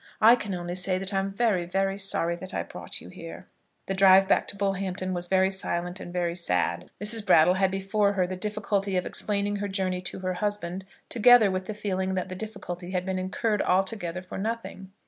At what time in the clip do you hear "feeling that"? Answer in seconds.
11.75-12.29